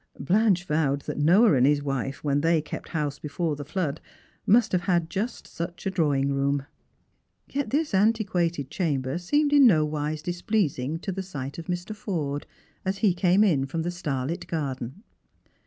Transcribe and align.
Blanche 0.19 0.63
vowed 0.63 1.01
that 1.01 1.19
Noah 1.19 1.53
and 1.53 1.67
his 1.67 1.83
wife, 1.83 2.23
when 2.23 2.41
they 2.41 2.59
kept 2.59 2.87
house 2.89 3.19
before 3.19 3.55
the 3.55 3.63
flood, 3.63 4.01
must 4.47 4.71
have 4.71 4.81
had 4.81 5.11
just 5.11 5.45
such 5.45 5.85
a 5.85 5.91
drawing 5.91 6.33
room. 6.33 6.65
Yet 7.47 7.69
this 7.69 7.93
antiquated 7.93 8.71
chamber 8.71 9.19
seemed 9.19 9.53
in 9.53 9.67
no 9.67 9.85
wise 9.85 10.23
displeasing 10.23 10.97
to 11.01 11.11
the 11.11 11.21
sight 11.21 11.59
of 11.59 11.67
Mr. 11.67 11.95
Forde 11.95 12.47
as 12.83 12.97
he 13.05 13.13
came 13.13 13.43
in 13.43 13.67
from 13.67 13.83
the 13.83 13.91
starlit 13.91 14.47
garden. 14.47 15.03